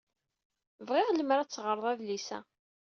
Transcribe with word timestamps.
Bɣiɣ 0.87 1.09
lemmer 1.11 1.37
ad 1.39 1.49
teɣred 1.49 1.83
adlis-a. 1.91 2.39